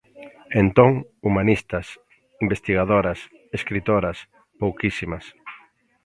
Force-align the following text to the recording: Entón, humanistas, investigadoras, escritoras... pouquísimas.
Entón, 0.61 0.91
humanistas, 1.25 1.85
investigadoras, 2.45 3.19
escritoras... 3.57 4.17
pouquísimas. 4.61 5.25